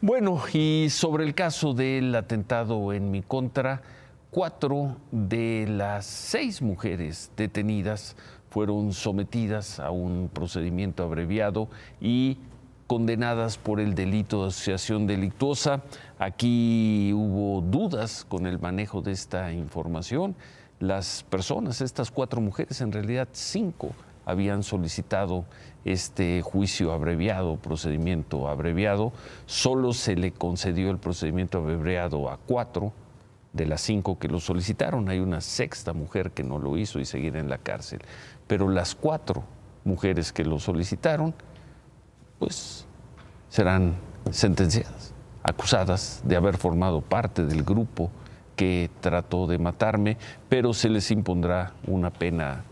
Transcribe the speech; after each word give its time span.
Bueno, 0.00 0.40
y 0.52 0.86
sobre 0.90 1.24
el 1.24 1.34
caso 1.34 1.74
del 1.74 2.14
atentado 2.14 2.92
en 2.92 3.10
mi 3.10 3.20
contra, 3.20 3.82
cuatro 4.30 4.96
de 5.10 5.66
las 5.68 6.06
seis 6.06 6.62
mujeres 6.62 7.32
detenidas 7.36 8.14
fueron 8.48 8.92
sometidas 8.92 9.80
a 9.80 9.90
un 9.90 10.30
procedimiento 10.32 11.02
abreviado 11.02 11.68
y 12.00 12.36
condenadas 12.86 13.58
por 13.58 13.80
el 13.80 13.96
delito 13.96 14.42
de 14.42 14.50
asociación 14.50 15.08
delictuosa. 15.08 15.82
Aquí 16.20 17.12
hubo 17.12 17.60
dudas 17.60 18.24
con 18.28 18.46
el 18.46 18.60
manejo 18.60 19.02
de 19.02 19.10
esta 19.10 19.52
información. 19.52 20.36
Las 20.78 21.24
personas, 21.28 21.80
estas 21.80 22.12
cuatro 22.12 22.40
mujeres, 22.40 22.80
en 22.82 22.92
realidad 22.92 23.26
cinco, 23.32 23.90
habían 24.28 24.62
solicitado 24.62 25.46
este 25.84 26.42
juicio 26.42 26.92
abreviado, 26.92 27.56
procedimiento 27.56 28.48
abreviado. 28.48 29.12
Solo 29.46 29.94
se 29.94 30.16
le 30.16 30.32
concedió 30.32 30.90
el 30.90 30.98
procedimiento 30.98 31.58
abreviado 31.58 32.28
a 32.30 32.36
cuatro 32.36 32.92
de 33.54 33.64
las 33.64 33.80
cinco 33.80 34.18
que 34.18 34.28
lo 34.28 34.38
solicitaron. 34.38 35.08
Hay 35.08 35.18
una 35.20 35.40
sexta 35.40 35.94
mujer 35.94 36.32
que 36.32 36.44
no 36.44 36.58
lo 36.58 36.76
hizo 36.76 37.00
y 37.00 37.06
seguirá 37.06 37.40
en 37.40 37.48
la 37.48 37.56
cárcel. 37.56 38.00
Pero 38.46 38.68
las 38.68 38.94
cuatro 38.94 39.44
mujeres 39.84 40.32
que 40.32 40.44
lo 40.44 40.58
solicitaron, 40.58 41.34
pues 42.38 42.86
serán 43.48 43.96
sentenciadas, 44.30 45.14
acusadas 45.42 46.20
de 46.24 46.36
haber 46.36 46.58
formado 46.58 47.00
parte 47.00 47.46
del 47.46 47.62
grupo 47.62 48.10
que 48.56 48.90
trató 49.00 49.46
de 49.46 49.56
matarme, 49.56 50.18
pero 50.50 50.74
se 50.74 50.90
les 50.90 51.10
impondrá 51.10 51.72
una 51.86 52.10
pena 52.10 52.64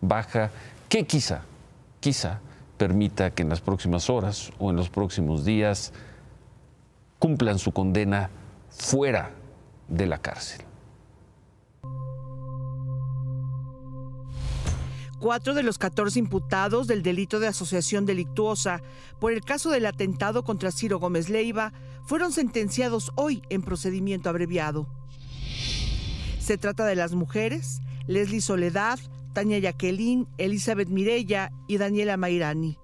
baja 0.00 0.50
que 0.92 1.06
quizá, 1.06 1.40
quizá 2.00 2.42
permita 2.76 3.30
que 3.30 3.42
en 3.42 3.48
las 3.48 3.62
próximas 3.62 4.10
horas 4.10 4.52
o 4.58 4.68
en 4.68 4.76
los 4.76 4.90
próximos 4.90 5.42
días 5.42 5.90
cumplan 7.18 7.58
su 7.58 7.72
condena 7.72 8.28
fuera 8.68 9.30
de 9.88 10.04
la 10.04 10.18
cárcel. 10.18 10.66
Cuatro 15.18 15.54
de 15.54 15.62
los 15.62 15.78
14 15.78 16.18
imputados 16.18 16.86
del 16.88 17.02
delito 17.02 17.40
de 17.40 17.46
asociación 17.46 18.04
delictuosa 18.04 18.82
por 19.18 19.32
el 19.32 19.40
caso 19.40 19.70
del 19.70 19.86
atentado 19.86 20.44
contra 20.44 20.72
Ciro 20.72 20.98
Gómez 20.98 21.30
Leiva 21.30 21.72
fueron 22.04 22.32
sentenciados 22.32 23.12
hoy 23.14 23.40
en 23.48 23.62
procedimiento 23.62 24.28
abreviado. 24.28 24.86
Se 26.38 26.58
trata 26.58 26.84
de 26.84 26.96
las 26.96 27.14
mujeres 27.14 27.80
Leslie 28.06 28.42
Soledad, 28.42 28.98
Tania 29.32 29.58
Jacqueline, 29.58 30.26
Elizabeth 30.38 30.88
Mirella 30.88 31.52
y 31.68 31.78
Daniela 31.78 32.16
Mairani. 32.16 32.78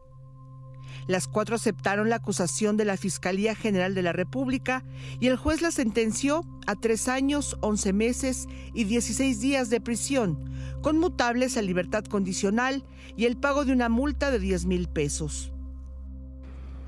Las 1.06 1.26
cuatro 1.26 1.56
aceptaron 1.56 2.10
la 2.10 2.16
acusación 2.16 2.76
de 2.76 2.84
la 2.84 2.98
Fiscalía 2.98 3.54
General 3.54 3.94
de 3.94 4.02
la 4.02 4.12
República 4.12 4.84
y 5.20 5.28
el 5.28 5.36
juez 5.36 5.62
la 5.62 5.70
sentenció 5.70 6.44
a 6.66 6.74
tres 6.74 7.08
años, 7.08 7.56
once 7.62 7.94
meses 7.94 8.46
y 8.74 8.84
dieciséis 8.84 9.40
días 9.40 9.70
de 9.70 9.80
prisión, 9.80 10.38
conmutables 10.82 11.56
a 11.56 11.62
libertad 11.62 12.04
condicional 12.04 12.84
y 13.16 13.24
el 13.24 13.38
pago 13.38 13.64
de 13.64 13.72
una 13.72 13.88
multa 13.88 14.30
de 14.30 14.38
diez 14.38 14.66
mil 14.66 14.86
pesos. 14.86 15.50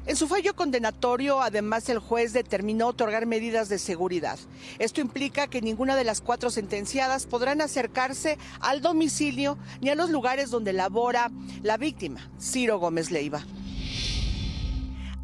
En 0.07 0.17
su 0.17 0.27
fallo 0.27 0.57
condenatorio, 0.57 1.43
además, 1.43 1.89
el 1.89 1.99
juez 1.99 2.33
determinó 2.33 2.89
otorgar 2.89 3.27
medidas 3.27 3.69
de 3.69 3.79
seguridad. 3.79 4.39
Esto 4.79 5.01
implica 5.01 5.47
que 5.47 5.61
ninguna 5.61 5.95
de 5.95 6.05
las 6.05 6.21
cuatro 6.21 6.51
sentenciadas 6.51 7.27
podrán 7.27 7.61
acercarse 7.61 8.39
al 8.61 8.81
domicilio 8.81 9.59
ni 9.81 9.91
a 9.91 9.95
los 9.95 10.11
lugares 10.11 10.51
donde 10.51 10.73
labora 10.73 11.31
la 11.63 11.77
víctima, 11.77 12.31
Ciro 12.41 12.79
Gómez 12.79 13.11
Leiva. 13.11 13.45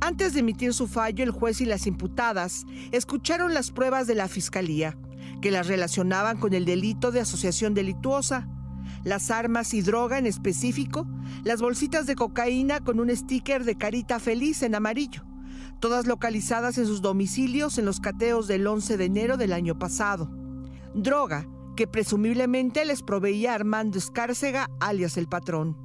Antes 0.00 0.34
de 0.34 0.40
emitir 0.40 0.74
su 0.74 0.86
fallo, 0.86 1.24
el 1.24 1.30
juez 1.30 1.60
y 1.62 1.64
las 1.64 1.86
imputadas 1.86 2.66
escucharon 2.92 3.54
las 3.54 3.70
pruebas 3.70 4.06
de 4.06 4.14
la 4.14 4.28
fiscalía, 4.28 4.96
que 5.40 5.50
las 5.50 5.68
relacionaban 5.68 6.36
con 6.36 6.52
el 6.52 6.66
delito 6.66 7.12
de 7.12 7.20
asociación 7.20 7.72
delictuosa, 7.72 8.46
las 9.06 9.30
armas 9.30 9.72
y 9.72 9.82
droga 9.82 10.18
en 10.18 10.26
específico, 10.26 11.06
las 11.44 11.62
bolsitas 11.62 12.06
de 12.06 12.16
cocaína 12.16 12.80
con 12.80 12.98
un 12.98 13.14
sticker 13.16 13.62
de 13.62 13.78
carita 13.78 14.18
feliz 14.18 14.64
en 14.64 14.74
amarillo, 14.74 15.22
todas 15.78 16.08
localizadas 16.08 16.76
en 16.76 16.86
sus 16.86 17.02
domicilios 17.02 17.78
en 17.78 17.84
los 17.84 18.00
cateos 18.00 18.48
del 18.48 18.66
11 18.66 18.96
de 18.96 19.04
enero 19.04 19.36
del 19.36 19.52
año 19.52 19.78
pasado. 19.78 20.28
Droga 20.92 21.46
que 21.76 21.86
presumiblemente 21.86 22.84
les 22.84 23.04
proveía 23.04 23.54
Armando 23.54 23.96
Escárcega, 23.96 24.70
alias 24.80 25.16
el 25.16 25.28
patrón. 25.28 25.76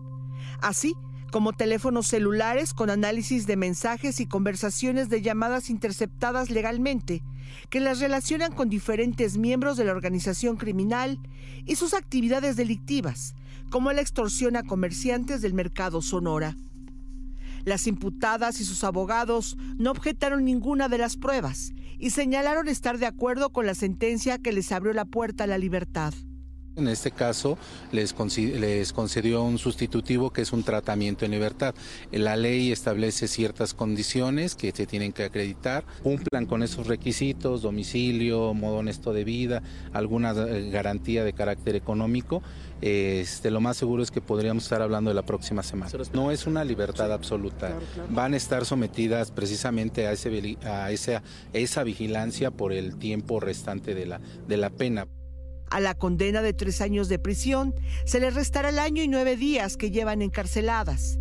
Así, 0.59 0.95
como 1.31 1.53
teléfonos 1.53 2.07
celulares 2.07 2.73
con 2.73 2.89
análisis 2.89 3.47
de 3.47 3.55
mensajes 3.55 4.19
y 4.19 4.27
conversaciones 4.27 5.09
de 5.09 5.21
llamadas 5.21 5.69
interceptadas 5.69 6.49
legalmente, 6.49 7.23
que 7.69 7.79
las 7.79 7.99
relacionan 7.99 8.51
con 8.51 8.69
diferentes 8.69 9.37
miembros 9.37 9.77
de 9.77 9.85
la 9.85 9.93
organización 9.93 10.57
criminal 10.57 11.17
y 11.65 11.77
sus 11.77 11.93
actividades 11.93 12.57
delictivas, 12.57 13.33
como 13.69 13.91
la 13.93 14.01
extorsión 14.01 14.57
a 14.57 14.63
comerciantes 14.63 15.41
del 15.41 15.53
mercado 15.53 16.01
Sonora. 16.01 16.55
Las 17.63 17.87
imputadas 17.87 18.59
y 18.59 18.65
sus 18.65 18.83
abogados 18.83 19.55
no 19.77 19.91
objetaron 19.91 20.43
ninguna 20.43 20.89
de 20.89 20.97
las 20.97 21.15
pruebas 21.15 21.71
y 21.97 22.09
señalaron 22.09 22.67
estar 22.67 22.97
de 22.97 23.05
acuerdo 23.05 23.51
con 23.51 23.65
la 23.65 23.75
sentencia 23.75 24.39
que 24.39 24.51
les 24.51 24.71
abrió 24.71 24.93
la 24.93 25.05
puerta 25.05 25.43
a 25.45 25.47
la 25.47 25.57
libertad. 25.57 26.13
En 26.77 26.87
este 26.87 27.11
caso 27.11 27.57
les, 27.91 28.13
concedió 28.13 29.43
un 29.43 29.57
sustitutivo 29.57 30.31
que 30.31 30.41
es 30.41 30.53
un 30.53 30.63
tratamiento 30.63 31.25
en 31.25 31.31
libertad. 31.31 31.75
La 32.11 32.37
ley 32.37 32.71
establece 32.71 33.27
ciertas 33.27 33.73
condiciones 33.73 34.55
que 34.55 34.71
se 34.71 34.85
tienen 34.85 35.11
que 35.11 35.25
acreditar, 35.25 35.83
cumplan 36.01 36.45
con 36.45 36.63
esos 36.63 36.87
requisitos, 36.87 37.61
domicilio, 37.61 38.53
modo 38.53 38.77
honesto 38.77 39.11
de 39.11 39.25
vida, 39.25 39.61
alguna 39.91 40.31
eh, 40.31 40.69
garantía 40.71 41.25
de 41.25 41.33
carácter 41.33 41.75
económico. 41.75 42.41
Este, 42.79 43.51
lo 43.51 43.59
más 43.59 43.75
seguro 43.75 44.01
es 44.01 44.09
que 44.09 44.21
podríamos 44.21 44.63
estar 44.63 44.81
hablando 44.81 45.09
de 45.09 45.15
la 45.15 45.25
próxima 45.25 45.63
semana. 45.63 45.91
No 46.13 46.31
es 46.31 46.47
una 46.47 46.63
libertad 46.63 47.11
absoluta. 47.11 47.77
Van 48.09 48.33
a 48.33 48.37
estar 48.37 48.65
sometidas 48.65 49.29
precisamente 49.31 50.07
a, 50.07 50.13
ese, 50.13 50.57
a 50.63 50.89
esa, 50.89 51.21
esa 51.51 51.83
vigilancia 51.83 52.49
por 52.49 52.71
el 52.71 52.95
tiempo 52.97 53.41
restante 53.41 53.93
de 53.93 54.05
la, 54.05 54.21
de 54.47 54.57
la 54.57 54.69
pena. 54.69 55.05
A 55.71 55.79
la 55.79 55.95
condena 55.95 56.41
de 56.41 56.51
tres 56.51 56.81
años 56.81 57.07
de 57.07 57.17
prisión 57.17 57.73
se 58.03 58.19
le 58.19 58.29
restará 58.29 58.69
el 58.69 58.77
año 58.77 59.01
y 59.03 59.07
nueve 59.07 59.37
días 59.37 59.77
que 59.77 59.89
llevan 59.89 60.21
encarceladas. 60.21 61.17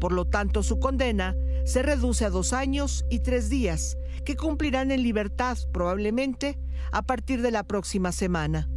Por 0.00 0.12
lo 0.12 0.24
tanto, 0.24 0.64
su 0.64 0.80
condena 0.80 1.36
se 1.64 1.80
reduce 1.82 2.24
a 2.24 2.30
dos 2.30 2.52
años 2.52 3.04
y 3.08 3.20
tres 3.20 3.48
días, 3.48 3.96
que 4.24 4.34
cumplirán 4.34 4.90
en 4.90 5.04
libertad 5.04 5.56
probablemente 5.72 6.58
a 6.90 7.02
partir 7.02 7.40
de 7.40 7.52
la 7.52 7.62
próxima 7.62 8.10
semana. 8.10 8.68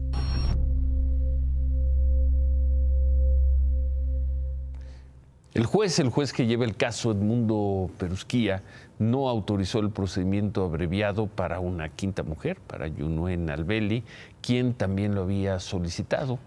El 5.57 5.66
juez, 5.66 5.97
el 5.97 6.09
juez 6.09 6.34
que 6.34 6.45
lleva 6.45 6.66
el 6.66 6.75
caso 6.75 7.09
Edmundo 7.09 7.90
Perusquía, 7.97 8.62
no 9.00 9.28
autorizó 9.28 9.79
el 9.79 9.90
procedimiento 9.90 10.63
abreviado 10.63 11.25
para 11.25 11.59
una 11.59 11.90
quinta 11.90 12.22
mujer, 12.22 12.59
para 12.59 12.85
Yunuen 12.85 13.50
Albeli, 13.50 14.03
quien 14.40 14.75
también 14.75 15.16
lo 15.16 15.23
había 15.23 15.59
solicitado, 15.59 16.38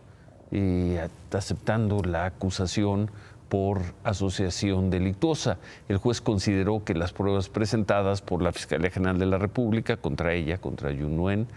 eh, 0.53 1.09
aceptando 1.32 2.04
la 2.04 2.25
acusación 2.25 3.10
por 3.49 3.81
asociación 4.04 4.91
delictuosa. 4.91 5.59
El 5.88 5.97
juez 5.97 6.20
consideró 6.20 6.84
que 6.84 6.94
las 6.94 7.12
pruebas 7.12 7.49
presentadas 7.49 8.22
por 8.22 8.43
la 8.43 8.53
Fiscalía 8.53 8.91
General 8.91 9.19
de 9.19 9.26
la 9.26 9.38
República 9.38 9.97
contra 9.97 10.34
ella, 10.34 10.59
contra 10.59 10.93
Yunuen, 10.93 11.49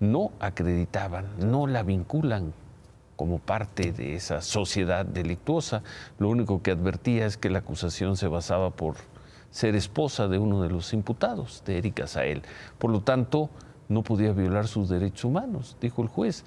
no 0.00 0.32
acreditaban, 0.38 1.24
no 1.38 1.66
la 1.66 1.82
vinculan 1.82 2.52
como 3.20 3.38
parte 3.38 3.92
de 3.92 4.14
esa 4.14 4.40
sociedad 4.40 5.04
delictuosa. 5.04 5.82
Lo 6.18 6.30
único 6.30 6.62
que 6.62 6.70
advertía 6.70 7.26
es 7.26 7.36
que 7.36 7.50
la 7.50 7.58
acusación 7.58 8.16
se 8.16 8.28
basaba 8.28 8.70
por 8.70 8.94
ser 9.50 9.74
esposa 9.74 10.26
de 10.26 10.38
uno 10.38 10.62
de 10.62 10.70
los 10.70 10.94
imputados, 10.94 11.62
de 11.66 11.76
Erika 11.76 12.06
Sael. 12.06 12.40
Por 12.78 12.90
lo 12.90 13.02
tanto, 13.02 13.50
no 13.90 14.02
podía 14.02 14.32
violar 14.32 14.68
sus 14.68 14.88
derechos 14.88 15.26
humanos, 15.26 15.76
dijo 15.82 16.00
el 16.00 16.08
juez. 16.08 16.46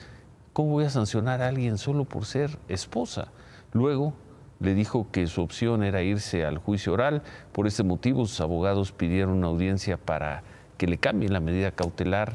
¿Cómo 0.51 0.71
voy 0.71 0.85
a 0.85 0.89
sancionar 0.89 1.43
a 1.43 1.49
alguien 1.49 1.77
solo 1.77 2.05
por 2.05 2.25
ser 2.25 2.57
esposa? 2.67 3.27
Luego 3.71 4.15
le 4.59 4.73
dijo 4.73 5.05
que 5.11 5.27
su 5.27 5.43
opción 5.43 5.83
era 5.83 6.01
irse 6.01 6.43
al 6.43 6.57
juicio 6.57 6.93
oral. 6.93 7.21
Por 7.51 7.67
ese 7.67 7.83
motivo, 7.83 8.25
sus 8.25 8.41
abogados 8.41 8.91
pidieron 8.91 9.35
una 9.35 9.45
audiencia 9.45 9.97
para 9.97 10.41
que 10.79 10.87
le 10.87 10.97
cambien 10.97 11.33
la 11.33 11.39
medida 11.39 11.69
cautelar 11.69 12.33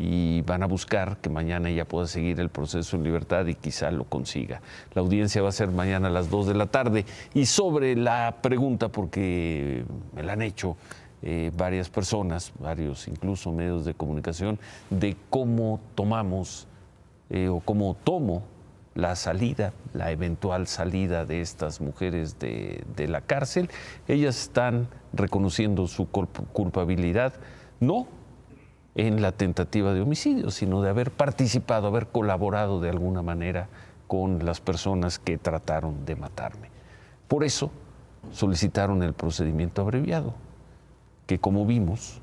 y 0.00 0.42
van 0.42 0.62
a 0.62 0.66
buscar 0.66 1.16
que 1.16 1.28
mañana 1.28 1.68
ella 1.68 1.84
pueda 1.84 2.06
seguir 2.06 2.38
el 2.38 2.50
proceso 2.50 2.96
en 2.96 3.02
libertad 3.02 3.44
y 3.46 3.56
quizá 3.56 3.90
lo 3.90 4.04
consiga. 4.04 4.62
La 4.94 5.02
audiencia 5.02 5.42
va 5.42 5.48
a 5.48 5.52
ser 5.52 5.72
mañana 5.72 6.06
a 6.06 6.10
las 6.10 6.30
2 6.30 6.46
de 6.46 6.54
la 6.54 6.66
tarde. 6.66 7.04
Y 7.34 7.46
sobre 7.46 7.96
la 7.96 8.36
pregunta, 8.40 8.90
porque 8.90 9.84
me 10.14 10.22
la 10.22 10.34
han 10.34 10.42
hecho 10.42 10.76
eh, 11.22 11.50
varias 11.56 11.90
personas, 11.90 12.52
varios 12.60 13.08
incluso 13.08 13.50
medios 13.50 13.84
de 13.84 13.94
comunicación, 13.94 14.60
de 14.88 15.16
cómo 15.30 15.80
tomamos 15.96 16.68
eh, 17.28 17.48
o 17.48 17.58
cómo 17.58 17.96
tomo 18.04 18.44
la 18.94 19.16
salida, 19.16 19.72
la 19.94 20.12
eventual 20.12 20.68
salida 20.68 21.24
de 21.24 21.40
estas 21.40 21.80
mujeres 21.80 22.38
de, 22.38 22.84
de 22.94 23.08
la 23.08 23.20
cárcel. 23.20 23.68
Ellas 24.06 24.40
están 24.42 24.86
reconociendo 25.12 25.88
su 25.88 26.06
culpabilidad, 26.06 27.34
no 27.80 28.06
en 28.98 29.22
la 29.22 29.30
tentativa 29.30 29.94
de 29.94 30.00
homicidio, 30.00 30.50
sino 30.50 30.82
de 30.82 30.90
haber 30.90 31.12
participado, 31.12 31.86
haber 31.86 32.08
colaborado 32.08 32.80
de 32.80 32.90
alguna 32.90 33.22
manera 33.22 33.68
con 34.08 34.44
las 34.44 34.60
personas 34.60 35.20
que 35.20 35.38
trataron 35.38 36.04
de 36.04 36.16
matarme. 36.16 36.68
Por 37.28 37.44
eso 37.44 37.70
solicitaron 38.32 39.04
el 39.04 39.12
procedimiento 39.12 39.82
abreviado, 39.82 40.34
que 41.28 41.38
como 41.38 41.64
vimos 41.64 42.20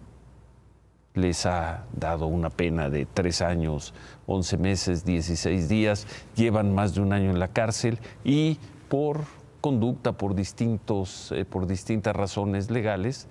les 1.14 1.46
ha 1.46 1.86
dado 1.94 2.28
una 2.28 2.50
pena 2.50 2.90
de 2.90 3.06
tres 3.06 3.42
años, 3.42 3.94
once 4.28 4.58
meses, 4.58 5.06
dieciséis 5.06 5.70
días, 5.70 6.06
llevan 6.36 6.76
más 6.76 6.94
de 6.94 7.00
un 7.00 7.14
año 7.14 7.30
en 7.30 7.40
la 7.40 7.48
cárcel 7.48 8.00
y 8.26 8.60
por 8.90 9.22
conducta, 9.62 10.12
por, 10.12 10.36
distintos, 10.36 11.32
eh, 11.32 11.46
por 11.46 11.68
distintas 11.68 12.14
razones 12.14 12.70
legales, 12.70 13.30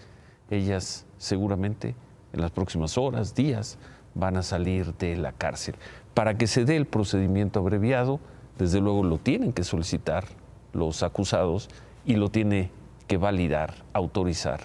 ellas 0.48 1.04
seguramente 1.18 1.94
en 2.34 2.40
las 2.40 2.50
próximas 2.50 2.98
horas, 2.98 3.34
días, 3.34 3.78
van 4.14 4.36
a 4.36 4.42
salir 4.42 4.94
de 4.96 5.16
la 5.16 5.32
cárcel. 5.32 5.76
Para 6.12 6.36
que 6.36 6.46
se 6.46 6.64
dé 6.64 6.76
el 6.76 6.86
procedimiento 6.86 7.60
abreviado, 7.60 8.20
desde 8.58 8.80
luego 8.80 9.02
lo 9.04 9.18
tienen 9.18 9.52
que 9.52 9.64
solicitar 9.64 10.24
los 10.72 11.02
acusados 11.02 11.68
y 12.04 12.16
lo 12.16 12.30
tiene 12.30 12.70
que 13.06 13.16
validar, 13.16 13.74
autorizar, 13.92 14.60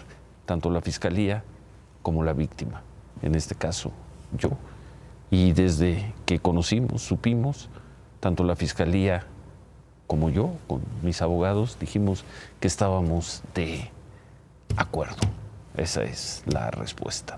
tanto 0.45 0.69
la 0.69 0.81
fiscalía 0.81 1.43
como 2.01 2.23
la 2.23 2.33
víctima, 2.33 2.81
en 3.21 3.35
este 3.35 3.55
caso 3.55 3.91
yo. 4.37 4.51
Y 5.29 5.53
desde 5.53 6.13
que 6.25 6.39
conocimos, 6.39 7.03
supimos, 7.03 7.69
tanto 8.19 8.43
la 8.43 8.55
fiscalía 8.55 9.27
como 10.07 10.31
yo, 10.31 10.51
con 10.67 10.81
mis 11.03 11.21
abogados, 11.21 11.77
dijimos 11.79 12.25
que 12.59 12.67
estábamos 12.67 13.43
de 13.53 13.91
acuerdo. 14.75 15.21
Esa 15.77 16.03
es 16.03 16.43
la 16.47 16.71
respuesta. 16.71 17.37